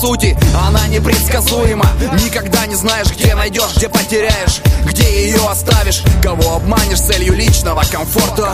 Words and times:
сути 0.00 0.36
Она 0.66 0.86
непредсказуема. 0.88 1.86
Никогда 2.24 2.66
не 2.66 2.74
знаешь, 2.74 3.08
где 3.10 3.34
найдешь, 3.34 3.76
где 3.76 3.88
потеряешь 3.88 4.60
Где 4.84 5.26
ее 5.26 5.46
оставишь. 5.48 6.02
Кого 6.22 6.56
обманешь 6.56 7.00
целью 7.00 7.34
личного 7.34 7.82
комфорта? 7.90 8.52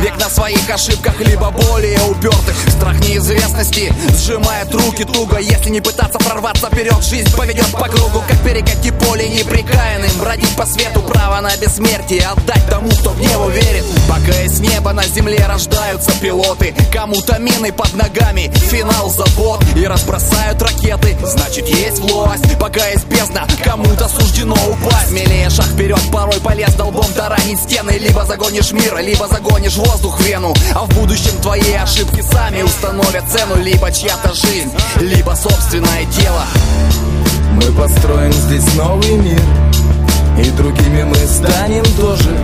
Век 0.00 0.18
на 0.18 0.28
своих 0.30 0.68
ошибках, 0.70 1.20
либо 1.20 1.50
более 1.50 2.00
упертых 2.02 2.56
Страх 2.70 2.98
неизвестности 3.00 3.92
сжимает 4.16 4.72
руки 4.74 5.04
туго. 5.04 5.38
Если 5.38 5.70
не 5.70 5.80
пытаться 5.80 6.18
прорваться 6.18 6.68
вперед 6.68 7.02
Жизнь 7.02 7.34
поведет 7.36 7.70
по 7.72 7.88
кругу, 7.88 8.22
как 8.26 8.38
перекати 8.42 8.90
поле 8.90 9.28
неприкаянным. 9.28 10.10
Бродить 10.18 10.56
по 10.56 10.64
свету, 10.64 11.02
право 11.02 11.40
на 11.40 11.54
бессмертие 11.56 12.26
Отдать 12.26 12.66
тому, 12.70 12.88
кто 12.88 13.10
в 13.10 13.20
него 13.20 13.50
верит. 13.50 13.84
Пока 14.08 14.40
из 14.42 14.60
неба 14.60 14.92
на 14.92 15.04
земле 15.04 15.44
рождаются 15.46 16.12
пилоты. 16.20 16.74
Кому-то 16.92 17.38
мины 17.38 17.72
под 17.72 17.92
ногами, 17.94 18.50
финал 18.70 19.10
забот. 19.10 19.62
И 19.76 19.86
разбросают 19.86 20.62
ракеты, 20.62 20.85
значит 21.24 21.66
есть 21.68 21.98
власть 22.00 22.58
Пока 22.58 22.86
есть 22.88 23.06
бездна, 23.06 23.46
кому-то 23.64 24.08
суждено 24.08 24.56
упасть. 24.68 25.08
Смелее 25.08 25.50
шаг 25.50 25.66
вперед, 25.66 26.00
порой 26.12 26.40
полез 26.40 26.74
долбом 26.74 27.06
таранить 27.14 27.60
стены. 27.60 27.92
Либо 27.92 28.24
загонишь 28.24 28.72
мир, 28.72 28.98
либо 28.98 29.28
загонишь 29.28 29.76
воздух 29.76 30.18
в 30.18 30.22
вену. 30.24 30.54
А 30.74 30.84
в 30.84 30.88
будущем 30.90 31.36
твои 31.42 31.72
ошибки 31.74 32.22
сами 32.22 32.62
установят 32.62 33.24
цену. 33.30 33.56
Либо 33.62 33.92
чья-то 33.92 34.34
жизнь, 34.34 34.72
либо 35.00 35.30
собственное 35.32 36.06
тело 36.06 36.44
Мы 37.52 37.72
построим 37.72 38.32
здесь 38.32 38.74
новый 38.74 39.12
мир. 39.12 39.42
И 40.38 40.50
другими 40.50 41.02
мы 41.04 41.16
станем 41.26 41.84
тоже. 41.96 42.36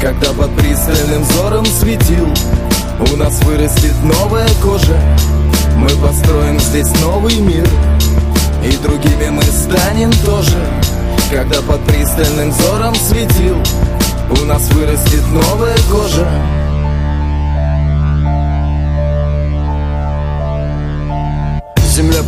Когда 0.00 0.32
под 0.32 0.54
пристальным 0.56 1.22
взором 1.22 1.64
светил 1.64 2.28
У 3.12 3.16
нас 3.16 3.40
вырастет 3.44 3.94
новая 4.02 4.48
кожа 4.62 4.98
Мы 5.76 5.88
построим 5.88 6.58
здесь 6.60 6.90
новый 7.00 7.36
мир 7.40 7.66
И 8.64 8.76
другими 8.78 9.30
мы 9.30 9.42
станем 9.42 10.12
тоже. 10.24 10.56
Когда 11.30 11.60
под 11.62 11.84
пристальным 11.84 12.50
взором 12.50 12.94
светил 12.94 13.56
У 14.30 14.44
нас 14.44 14.68
вырастет 14.70 15.24
новая 15.32 15.76
кожа 15.90 16.63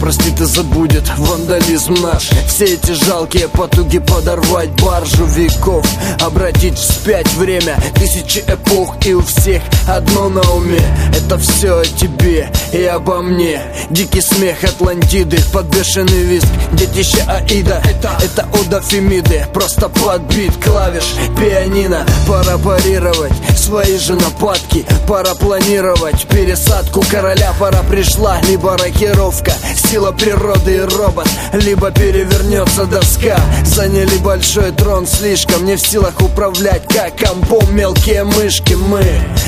простит 0.07 0.41
и 0.41 0.45
забудет 0.45 1.03
вандализм 1.17 1.95
наш. 1.95 2.31
Все 2.47 2.65
эти 2.65 2.93
жалкие 2.93 3.49
потуги 3.49 3.99
подорвать 3.99 4.71
баржу 4.81 5.25
веков. 5.25 5.85
Обратить 6.21 6.79
вспять 6.79 7.33
время 7.35 7.77
тысячи 7.97 8.39
эпох 8.47 8.95
И 9.05 9.15
у 9.15 9.23
всех 9.23 9.63
одно 9.89 10.29
на 10.29 10.43
уме. 10.53 10.81
Это 11.13 11.37
все 11.39 11.81
о 11.81 11.85
тебе 11.85 12.49
и 12.73 12.85
обо 12.85 13.21
мне. 13.21 13.61
Дикий 13.91 14.21
смех 14.21 14.63
Атлантиды, 14.63 15.39
подбешенный 15.53 16.23
виск. 16.23 16.47
Детище 16.75 17.25
Аида, 17.27 17.83
это, 17.85 18.17
это 18.23 18.47
ода 18.61 18.81
Фемиды 18.81 19.45
Просто 19.53 19.89
подбит 19.89 20.53
клавиш 20.63 21.17
пианино. 21.37 22.07
Пора 22.29 22.59
парировать 22.59 23.33
свои 23.57 23.99
же 23.99 24.15
нападки 24.15 24.87
Пора 25.09 25.35
планировать 25.35 26.29
пересадку 26.29 27.03
короля. 27.11 27.53
Пора 27.59 27.83
пришла, 27.83 28.41
либо 28.43 28.77
рокировка 28.77 29.53
Сила 29.91 30.11
природы 30.11 30.75
и 30.75 30.81
робот. 30.81 31.29
Либо 31.53 31.93
перевернется 31.93 32.87
доска. 32.87 33.39
Заняли 33.65 34.17
большой 34.19 34.73
трон 34.73 35.07
слишком 35.07 35.65
Не 35.65 35.77
в 35.77 35.81
силах 35.81 36.21
управлять. 36.21 36.83
Как 36.93 37.17
компом 37.17 37.75
Мелкие 37.75 38.25
мышки 38.25 38.75
мы. 38.75 39.05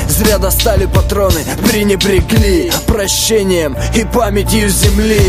Зря 0.09 0.38
достали 0.38 0.87
патроны 0.87 1.41
Пренебрегли 1.69 2.71
прощением 2.87 3.76
и 3.97 4.04
памятью 4.04 4.69
земли. 4.69 5.21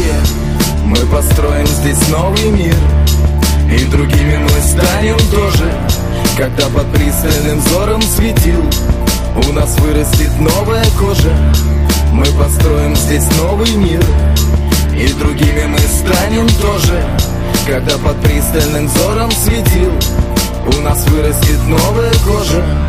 Мы 0.85 0.97
построим 1.07 1.65
здесь 1.65 2.07
новый 2.09 2.51
мир 2.51 2.75
И 3.71 3.85
другими 3.85 4.37
мы 4.37 4.61
станем 4.61 5.17
тоже. 5.31 5.73
Когда 6.37 6.67
под 6.67 6.91
пристальным 6.93 7.59
взором 7.61 8.01
светил 8.03 8.63
У 9.47 9.53
нас 9.53 9.75
вырастет 9.79 10.31
новая 10.39 10.85
кожа. 10.99 11.33
Мы 12.13 12.25
построим 12.25 12.95
здесь 12.95 13.25
новый 13.37 13.71
мир 13.71 14.03
И 14.99 15.13
другими 15.13 15.65
мы 15.65 15.79
станем 15.79 16.47
тоже. 16.61 17.03
Когда 17.65 17.97
под 17.99 18.19
пристальным 18.21 18.87
взором 18.87 19.31
светил 19.31 19.91
У 20.65 20.81
нас 20.81 21.07
вырастет 21.07 21.59
новая 21.67 22.11
кожа 22.25 22.88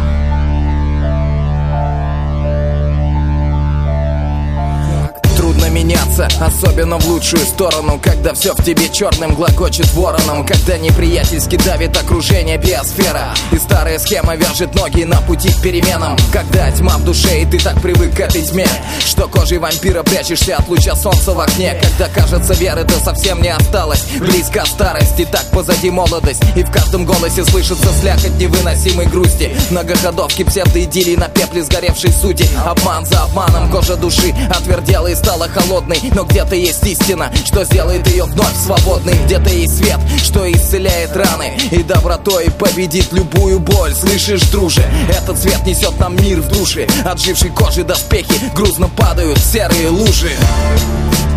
меняться, 6.21 6.45
особенно 6.45 6.99
в 6.99 7.07
лучшую 7.07 7.45
сторону 7.45 8.01
Когда 8.03 8.35
все 8.35 8.55
в 8.55 8.63
тебе 8.65 8.89
черным 8.89 9.35
глагочет 9.35 9.93
вороном 9.95 10.47
Когда 10.47 10.79
неприятельски 10.79 11.57
давит 11.57 11.97
окружение 11.97 12.59
биосфера. 12.59 13.35
И 13.53 13.59
старая 13.59 13.99
схема 13.99 14.35
вяжет 14.37 14.75
ноги 14.75 15.05
на 15.05 15.21
пути 15.23 15.53
к 15.53 15.61
переменам 15.63 16.17
Когда 16.33 16.71
тьма 16.71 16.99
в 16.99 17.05
душе 17.05 17.43
и 17.43 17.47
ты 17.47 17.59
так 17.59 17.81
привык 17.81 18.15
к 18.15 18.21
этой 18.21 18.43
тьме 18.43 18.67
Что 19.01 19.29
кожей 19.29 19.59
вампира 19.59 20.03
прячешься 20.03 20.57
от 20.57 20.69
луча 20.69 20.95
солнца 20.95 21.33
в 21.33 21.41
окне 21.41 21.81
Когда 21.83 22.09
кажется 22.09 22.55
веры-то 22.55 22.95
совсем 23.01 23.41
не 23.43 23.51
осталось. 23.51 24.05
Близко 24.19 24.65
старость 24.67 25.19
и 25.19 25.25
так 25.25 25.45
позади 25.51 25.91
молодость 25.91 26.43
И 26.57 26.63
в 26.63 26.71
каждом 26.71 27.05
голосе 27.05 27.45
слышится 27.45 27.89
слякоть 28.01 28.39
невыносимой 28.39 29.07
грусти. 29.07 29.57
Многоходовки 29.71 30.45
псевдоидилии 30.45 31.17
на 31.17 31.29
пепле 31.29 31.63
сгоревшей 31.63 32.13
сути. 32.13 32.49
Обман 32.65 33.07
за 33.07 33.23
обманом, 33.23 33.71
кожа 33.71 33.97
души 33.97 34.35
отвердела 34.51 35.09
и 35.09 35.15
стала 35.15 35.49
холодной 35.49 35.99
Но 36.15 36.25
где-то 36.25 36.55
есть 36.55 36.87
истина, 36.87 37.31
что 37.45 37.65
сделает 37.65 38.07
ее 38.09 38.25
вновь 38.25 38.57
свободной. 38.57 39.15
Где-то 39.25 39.51
есть 39.51 39.79
свет, 39.79 39.99
что 40.23 40.51
исцеляет 40.51 41.17
раны 41.17 41.57
И 41.71 41.83
добротой 41.83 42.51
победит 42.51 43.13
любую 43.13 43.61
боль. 43.61 43.95
Слышишь, 43.95 44.43
друже, 44.51 44.83
этот 45.09 45.39
свет 45.39 45.65
несет 45.67 45.99
нам 45.99 46.17
мир 46.17 46.41
в 46.41 46.49
душе. 46.49 46.87
Отжившей 47.05 47.51
кожи 47.51 47.85
доспехи 47.85 48.33
грузно 48.55 48.89
падают 48.89 49.39
в 49.39 49.53
серые 49.53 49.89
лужи. 49.89 50.31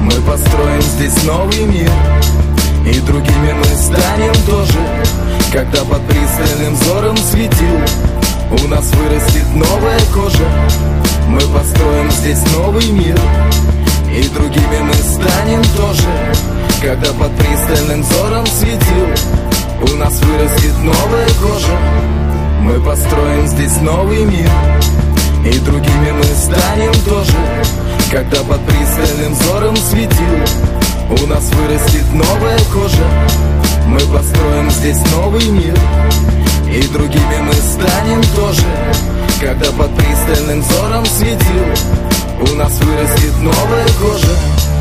Мы 0.01 0.11
построим 0.21 0.81
здесь 0.81 1.23
новый 1.23 1.61
мир 1.61 1.89
И 2.85 2.99
другими 3.01 3.53
мы 3.53 3.65
станем 3.65 4.33
тоже. 4.45 4.79
Когда 5.51 5.83
под 5.85 6.05
пристальным 6.07 6.75
взором 6.75 7.15
светил 7.15 8.63
У 8.63 8.67
нас 8.67 8.85
вырастет 8.91 9.47
новая 9.55 9.99
кожа. 10.13 10.45
Мы 11.27 11.39
построим 11.39 12.11
здесь 12.11 12.41
новый 12.53 12.87
мир 12.89 13.17
И 14.13 14.29
другими 14.29 14.79
мы 14.79 14.93
станем 14.93 15.63
тоже 15.75 16.07
Когда 16.83 17.11
под 17.13 17.35
пристальным 17.35 18.03
взором 18.03 18.45
светил. 18.45 19.07
У 19.91 19.95
нас 19.95 20.21
вырастет 20.21 20.77
новая 20.83 21.27
кожа 21.41 21.77
Мы 22.61 22.79
построим 22.79 23.47
здесь 23.47 23.75
новый 23.81 24.23
мир. 24.25 24.51
И 25.43 25.57
другими 25.61 26.11
мы 26.11 26.23
станем 26.25 26.93
тоже 27.05 27.33
Когда 28.11 28.43
под 28.43 28.63
пристальным 28.67 29.33
взором 29.33 29.75
светил. 29.77 31.23
У 31.23 31.25
нас 31.25 31.49
вырастет 31.49 32.13
новая 32.13 32.59
кожа 32.71 33.07
Мы 33.87 33.99
построим 33.99 34.69
здесь 34.69 34.99
новый 35.11 35.47
мир. 35.47 35.75
И 36.71 36.87
другими 36.89 37.39
мы 37.41 37.53
станем 37.53 38.21
тоже 38.35 38.61
Когда 39.41 39.71
под 39.71 39.91
пристальным 39.95 40.61
взором 40.61 41.03
светил 41.07 42.22
У 42.51 42.55
нас 42.55 42.77
вырастет 42.81 43.37
новая 43.39 43.87
кожа 44.01 44.72